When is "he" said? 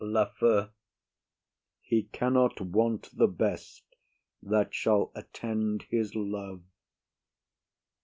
1.81-2.05